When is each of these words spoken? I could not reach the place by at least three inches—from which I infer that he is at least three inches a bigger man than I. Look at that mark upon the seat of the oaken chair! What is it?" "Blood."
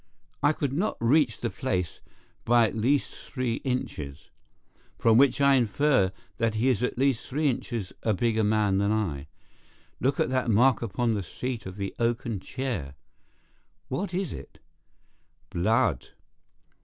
I 0.41 0.51
could 0.51 0.73
not 0.73 0.97
reach 0.99 1.37
the 1.37 1.51
place 1.51 2.01
by 2.43 2.65
at 2.65 2.73
least 2.73 3.11
three 3.11 3.57
inches—from 3.57 5.15
which 5.15 5.39
I 5.39 5.53
infer 5.53 6.11
that 6.37 6.55
he 6.55 6.69
is 6.69 6.81
at 6.81 6.97
least 6.97 7.27
three 7.27 7.47
inches 7.47 7.93
a 8.01 8.11
bigger 8.11 8.43
man 8.43 8.79
than 8.79 8.91
I. 8.91 9.27
Look 9.99 10.19
at 10.19 10.29
that 10.29 10.49
mark 10.49 10.81
upon 10.81 11.13
the 11.13 11.21
seat 11.21 11.67
of 11.67 11.75
the 11.77 11.93
oaken 11.99 12.39
chair! 12.39 12.95
What 13.89 14.11
is 14.11 14.33
it?" 14.33 14.57
"Blood." 15.51 16.07